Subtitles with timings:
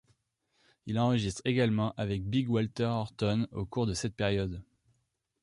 [0.87, 4.63] Il enregistre également avec Big Walter Horton au cours de cette période.